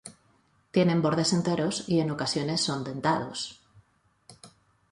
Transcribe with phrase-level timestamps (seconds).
[0.71, 3.61] Tienen bordes enteros y en ocasiones son dentados.